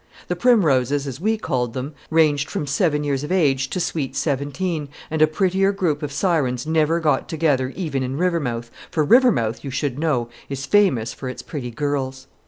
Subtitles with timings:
[0.29, 4.15] The Prim roses, as we called them, ranged from seven years of age to sweet
[4.15, 9.63] seventeen, and a prettier group of sirens never got together even in Rivermouth, for Rivermouth,
[9.63, 12.25] you should know, is famous for its pretty girls.